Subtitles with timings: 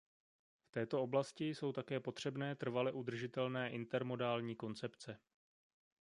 [0.63, 5.19] V této oblasti jsou také potřebné trvale udržitelné intermodální koncepce.